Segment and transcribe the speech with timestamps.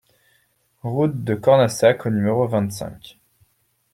[0.81, 3.19] Route de Cornassac au numéro vingt-cinq